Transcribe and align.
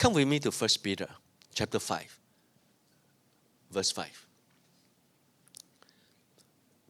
Come 0.00 0.14
with 0.14 0.26
me 0.26 0.38
to 0.38 0.50
1 0.50 0.68
Peter 0.82 1.06
chapter 1.54 1.78
5, 1.78 2.18
verse 3.70 3.90
5. 3.90 4.26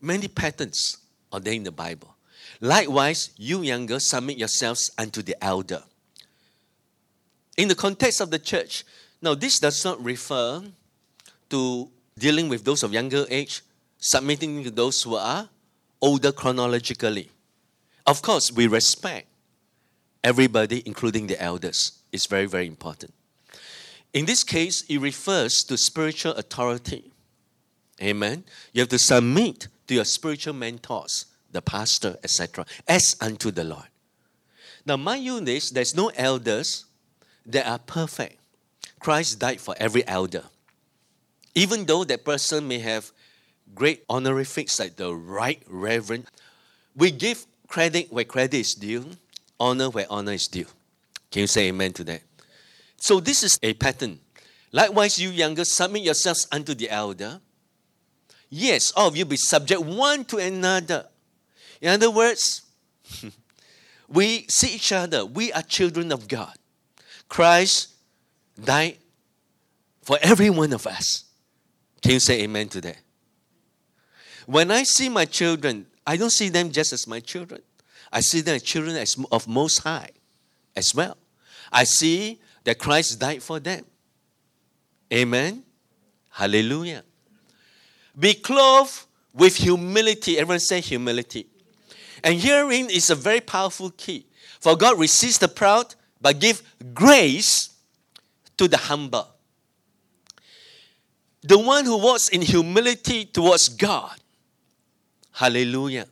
Many 0.01 0.29
patterns 0.29 0.97
are 1.33 1.41
there 1.41 1.55
in 1.55 1.65
the 1.65 1.73
Bible. 1.73 2.15
Likewise, 2.61 3.31
you 3.37 3.63
younger, 3.63 3.99
submit 3.99 4.39
yourselves 4.39 4.93
unto 4.97 5.23
the 5.23 5.35
elder. 5.43 5.83
In 7.57 7.67
the 7.67 7.75
context 7.75 8.21
of 8.21 8.31
the 8.31 8.39
church, 8.39 8.85
now 9.21 9.35
this 9.35 9.59
does 9.59 9.85
not 9.85 10.01
refer 10.05 10.63
to 11.49 11.89
dealing 12.17 12.49
with 12.49 12.65
those 12.65 12.85
of 12.85 12.93
younger 12.93 13.27
age, 13.29 13.63
submitting 13.99 14.63
to 14.63 14.71
those 14.71 15.03
who 15.03 15.17
are 15.17 15.49
older 16.01 16.31
chronologically. 16.31 17.29
Of 18.07 18.23
course, 18.23 18.53
we 18.53 18.69
respect 18.69 19.27
everybody, 20.23 20.83
including 20.87 21.27
the 21.27 21.41
elders. 21.41 21.93
is 22.13 22.27
very, 22.27 22.47
very 22.47 22.67
important. 22.67 23.13
In 24.13 24.27
this 24.27 24.43
case, 24.43 24.83
it 24.89 24.99
refers 24.99 25.63
to 25.65 25.77
spiritual 25.77 26.33
authority. 26.33 27.13
Amen. 28.03 28.45
You 28.73 28.81
have 28.81 28.89
to 28.89 28.99
submit 28.99 29.69
to 29.87 29.95
your 29.95 30.05
spiritual 30.05 30.55
mentors, 30.55 31.27
the 31.53 31.63
pastor, 31.63 32.17
etc., 32.25 32.67
as 32.89 33.17
unto 33.21 33.51
the 33.51 33.65
Lord. 33.65 33.87
Now, 34.87 34.97
mind 34.97 35.25
you, 35.25 35.41
this 35.41 35.71
there's 35.71 35.95
no 35.95 36.09
elders 36.17 36.87
that 37.47 37.67
are 37.67 37.79
perfect. 37.79 38.39
Christ 38.99 39.39
died 39.39 39.61
for 39.61 39.75
every 39.79 40.07
elder. 40.07 40.45
Even 41.55 41.85
though 41.85 42.05
that 42.05 42.25
person 42.25 42.67
may 42.67 42.79
have 42.79 43.11
great 43.75 44.05
honorifics 44.09 44.79
like 44.79 44.97
the 44.97 45.15
right 45.15 45.63
reverend, 45.69 46.27
we 46.97 47.11
give 47.11 47.47
credit 47.69 48.13
where 48.13 48.25
credit 48.25 48.59
is 48.59 48.75
due, 48.75 49.07
honor 49.61 49.91
where 49.91 50.07
honor 50.11 50.33
is 50.33 50.49
due. 50.49 50.67
Can 51.31 51.43
you 51.43 51.47
say 51.47 51.69
amen 51.69 51.93
to 51.93 52.05
that? 52.05 52.23
So 52.97 53.21
this 53.21 53.43
is 53.43 53.59
a 53.63 53.75
pattern. 53.75 54.19
Likewise, 54.73 55.19
you 55.19 55.31
younger, 55.31 55.65
submit 55.65 56.03
yourselves 56.03 56.49
unto 56.51 56.75
the 56.75 56.91
elder. 56.91 57.41
Yes, 58.49 58.93
all 58.97 59.09
of 59.09 59.17
you 59.17 59.25
be 59.25 59.37
subject 59.37 59.81
one 59.83 60.25
to 60.27 60.39
another. 60.39 61.07
In 61.81 61.89
other 61.89 62.11
words, 62.11 62.63
we 64.09 64.47
see 64.49 64.75
each 64.75 64.93
other. 64.93 65.25
We 65.25 65.53
are 65.53 65.63
children 65.63 66.11
of 66.11 66.27
God. 66.27 66.55
Christ 67.29 67.95
died 68.63 68.99
for 70.03 70.19
every 70.21 70.51
one 70.51 70.73
of 70.73 70.87
us. 70.87 71.25
Can 72.03 72.13
you 72.13 72.21
say 72.21 72.43
amen 72.43 72.69
to 72.71 72.81
that? 72.81 72.99
When 74.47 74.71
I 74.71 74.83
see 74.83 75.09
my 75.09 75.27
children, 75.27 75.87
I 76.07 76.17
don't 76.17 76.31
see 76.31 76.49
them 76.49 76.73
just 76.73 76.93
as 76.93 77.07
my 77.07 77.21
children. 77.21 77.63
I 78.13 78.21
see 78.21 78.41
them 78.41 78.57
as 78.57 78.63
children 78.63 79.05
of 79.31 79.47
Most 79.47 79.79
High 79.79 80.11
as 80.75 80.95
well. 80.95 81.17
I 81.73 81.85
see 81.85 82.41
that 82.65 82.79
Christ 82.79 83.21
died 83.21 83.43
for 83.43 83.61
them. 83.61 83.85
Amen. 85.13 85.63
Hallelujah. 86.31 87.05
Be 88.19 88.35
clothed 88.35 89.07
with 89.35 89.57
humility. 89.57 90.39
Everyone 90.39 90.61
say 90.61 90.81
humility. 90.81 91.47
And 92.23 92.39
herein 92.39 92.91
is 92.91 93.11
a 93.11 93.15
very 93.15 93.41
powerful 93.41 93.91
key. 93.91 94.27
For 94.61 94.77
God 94.77 94.99
resists 94.99 95.39
the 95.39 95.49
proud, 95.49 95.95
but 96.21 96.39
give 96.39 96.63
grace 96.93 97.71
to 98.59 98.69
the 98.69 98.77
humble. 98.77 99.27
The 101.43 101.59
one 101.59 101.87
who 101.87 101.97
walks 101.97 102.29
in 102.29 102.43
humility 102.43 103.25
towards 103.25 103.71
God. 103.71 104.19
Hallelujah. 105.33 106.07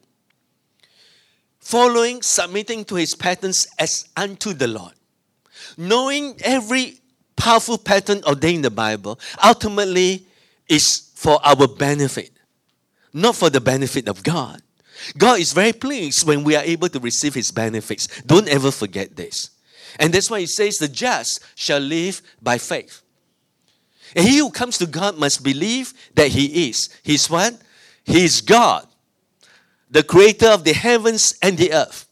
Following, 1.68 2.22
submitting 2.22 2.82
to 2.86 2.94
his 2.94 3.14
patterns 3.14 3.66
as 3.78 4.08
unto 4.16 4.54
the 4.54 4.66
Lord. 4.66 4.94
Knowing 5.76 6.34
every 6.42 6.98
powerful 7.36 7.76
pattern 7.76 8.22
ordained 8.26 8.56
in 8.56 8.62
the 8.62 8.70
Bible 8.70 9.20
ultimately 9.44 10.26
is 10.66 11.12
for 11.14 11.38
our 11.46 11.68
benefit, 11.68 12.30
not 13.12 13.36
for 13.36 13.50
the 13.50 13.60
benefit 13.60 14.08
of 14.08 14.22
God. 14.22 14.62
God 15.18 15.40
is 15.40 15.52
very 15.52 15.74
pleased 15.74 16.26
when 16.26 16.42
we 16.42 16.56
are 16.56 16.64
able 16.64 16.88
to 16.88 16.98
receive 17.00 17.34
his 17.34 17.50
benefits. 17.50 18.06
Don't 18.22 18.48
ever 18.48 18.70
forget 18.70 19.14
this. 19.14 19.50
And 20.00 20.14
that's 20.14 20.30
why 20.30 20.40
he 20.40 20.46
says, 20.46 20.78
The 20.78 20.88
just 20.88 21.44
shall 21.54 21.80
live 21.80 22.22
by 22.40 22.56
faith. 22.56 23.02
And 24.16 24.26
he 24.26 24.38
who 24.38 24.50
comes 24.50 24.78
to 24.78 24.86
God 24.86 25.18
must 25.18 25.44
believe 25.44 25.92
that 26.14 26.28
he 26.28 26.70
is. 26.70 26.88
He's 27.02 27.28
what? 27.28 27.60
He 28.04 28.24
is 28.24 28.40
God, 28.40 28.88
the 29.90 30.02
creator 30.02 30.48
of 30.48 30.64
the 30.64 30.72
heavens 30.72 31.38
and 31.42 31.56
the 31.56 31.72
earth. 31.72 32.06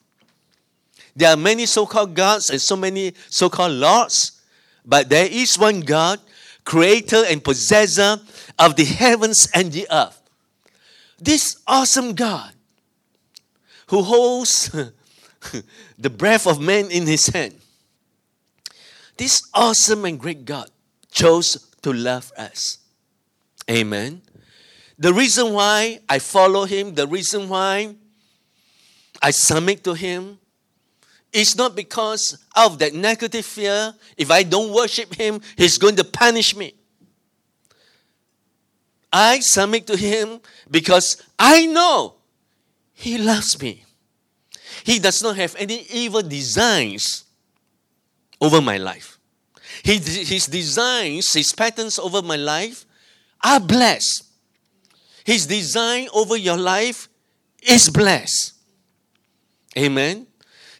There 1.14 1.30
are 1.30 1.36
many 1.36 1.66
so 1.66 1.86
called 1.86 2.14
gods 2.14 2.50
and 2.50 2.60
so 2.60 2.76
many 2.76 3.14
so 3.30 3.48
called 3.48 3.72
lords, 3.72 4.40
but 4.84 5.08
there 5.08 5.26
is 5.30 5.58
one 5.58 5.80
God, 5.80 6.20
creator 6.64 7.24
and 7.28 7.42
possessor 7.42 8.18
of 8.58 8.76
the 8.76 8.84
heavens 8.84 9.48
and 9.54 9.72
the 9.72 9.86
earth. 9.90 10.20
This 11.18 11.56
awesome 11.66 12.14
God 12.14 12.52
who 13.88 14.02
holds 14.02 14.68
the 15.98 16.10
breath 16.10 16.46
of 16.46 16.60
man 16.60 16.90
in 16.90 17.06
his 17.06 17.28
hand 17.28 17.60
this 19.16 19.48
awesome 19.54 20.04
and 20.04 20.20
great 20.20 20.44
God 20.44 20.70
chose 21.10 21.70
to 21.82 21.92
love 21.92 22.32
us. 22.36 22.78
Amen. 23.70 24.20
The 24.98 25.12
reason 25.12 25.52
why 25.52 26.00
I 26.08 26.18
follow 26.18 26.64
Him, 26.64 26.94
the 26.94 27.06
reason 27.06 27.48
why 27.48 27.94
I 29.20 29.30
submit 29.30 29.84
to 29.84 29.94
Him, 29.94 30.38
is 31.32 31.56
not 31.56 31.76
because 31.76 32.38
of 32.56 32.78
that 32.78 32.94
negative 32.94 33.44
fear. 33.44 33.94
If 34.16 34.30
I 34.30 34.42
don't 34.42 34.72
worship 34.72 35.14
Him, 35.14 35.40
He's 35.56 35.76
going 35.76 35.96
to 35.96 36.04
punish 36.04 36.56
me. 36.56 36.74
I 39.12 39.40
submit 39.40 39.86
to 39.88 39.96
Him 39.96 40.40
because 40.70 41.22
I 41.38 41.66
know 41.66 42.14
He 42.94 43.18
loves 43.18 43.60
me. 43.60 43.84
He 44.84 44.98
does 44.98 45.22
not 45.22 45.36
have 45.36 45.56
any 45.58 45.86
evil 45.92 46.22
designs 46.22 47.24
over 48.40 48.60
my 48.60 48.78
life. 48.78 49.18
His, 49.82 50.46
designs, 50.46 51.32
his 51.32 51.52
patterns 51.52 51.98
over 51.98 52.22
my 52.22 52.36
life 52.36 52.84
are 53.42 53.60
blessed. 53.60 54.25
His 55.26 55.44
design 55.44 56.06
over 56.14 56.36
your 56.36 56.56
life 56.56 57.08
is 57.60 57.90
blessed. 57.90 58.52
Amen. 59.76 60.28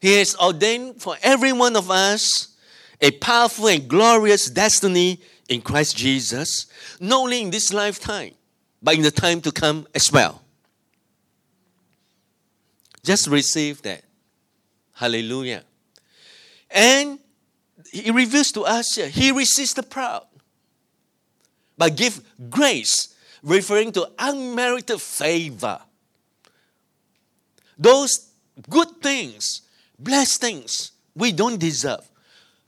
He 0.01 0.17
has 0.19 0.37
ordained 0.37 1.03
for 1.03 1.17
every 1.21 1.53
one 1.53 1.75
of 1.75 1.91
us 1.91 2.55
a 3.01 3.11
powerful 3.11 3.67
and 3.67 3.89
glorious 3.89 4.49
destiny 4.49 5.21
in 5.49 5.63
Christ 5.63 5.97
Jesus, 5.97 6.67
not 7.01 7.23
only 7.23 7.43
in 7.43 7.51
this 7.51 7.73
lifetime, 7.73 8.35
but 8.81 8.95
in 8.95 9.03
the 9.03 9.11
time 9.11 9.41
to 9.41 9.51
come 9.51 9.85
as 9.93 10.13
well. 10.13 10.41
Just 13.03 13.27
receive 13.27 13.83
that. 13.83 14.05
Hallelujah. 14.93 15.65
And 16.71 17.19
he 17.91 18.13
reveals 18.13 18.53
to 18.53 18.63
us 18.63 18.95
here, 18.95 19.09
he 19.09 19.33
resists 19.33 19.75
the 19.75 19.83
proud, 19.83 20.25
but 21.77 21.97
give 21.97 22.21
grace, 22.49 23.13
referring 23.47 23.93
to 23.93 24.11
unmerited 24.19 25.01
favor. 25.01 25.79
Those 27.79 28.29
good 28.69 28.89
things, 29.01 29.63
blessed 29.99 30.41
things, 30.41 30.93
we 31.15 31.33
don't 31.33 31.59
deserve. 31.59 32.11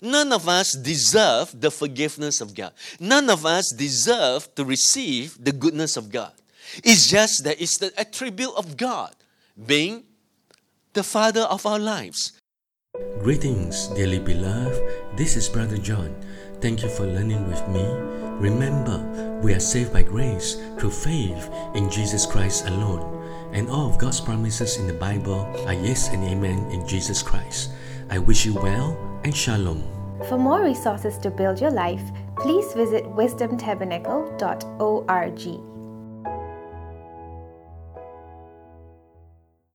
None 0.00 0.32
of 0.32 0.48
us 0.48 0.72
deserve 0.74 1.60
the 1.60 1.72
forgiveness 1.72 2.40
of 2.40 2.54
God. 2.54 2.72
None 3.00 3.28
of 3.28 3.44
us 3.44 3.72
deserve 3.72 4.54
to 4.54 4.64
receive 4.64 5.42
the 5.42 5.50
goodness 5.50 5.96
of 5.96 6.10
God. 6.10 6.32
It's 6.84 7.08
just 7.08 7.42
that 7.44 7.60
it's 7.60 7.78
the 7.78 7.92
attribute 7.98 8.52
of 8.56 8.76
God 8.76 9.14
being 9.66 10.04
the 10.92 11.02
Father 11.02 11.42
of 11.42 11.66
our 11.66 11.78
lives. 11.78 12.37
Greetings, 13.22 13.86
dearly 13.88 14.18
beloved. 14.18 14.80
This 15.16 15.36
is 15.36 15.48
Brother 15.48 15.78
John. 15.78 16.14
Thank 16.60 16.82
you 16.82 16.88
for 16.88 17.06
learning 17.06 17.46
with 17.46 17.68
me. 17.68 17.84
Remember, 18.42 18.98
we 19.40 19.54
are 19.54 19.60
saved 19.60 19.92
by 19.92 20.02
grace 20.02 20.56
through 20.78 20.90
faith 20.90 21.48
in 21.74 21.88
Jesus 21.90 22.26
Christ 22.26 22.66
alone. 22.66 23.14
And 23.52 23.68
all 23.68 23.88
of 23.88 23.98
God's 23.98 24.20
promises 24.20 24.78
in 24.78 24.88
the 24.88 24.94
Bible 24.94 25.46
are 25.66 25.74
yes 25.74 26.08
and 26.08 26.24
amen 26.24 26.68
in 26.72 26.88
Jesus 26.88 27.22
Christ. 27.22 27.70
I 28.10 28.18
wish 28.18 28.44
you 28.44 28.54
well 28.54 28.98
and 29.22 29.36
shalom. 29.36 29.84
For 30.28 30.36
more 30.36 30.62
resources 30.62 31.16
to 31.18 31.30
build 31.30 31.60
your 31.60 31.70
life, 31.70 32.02
please 32.36 32.72
visit 32.72 33.04
wisdomtabernacle.org. 33.04 35.87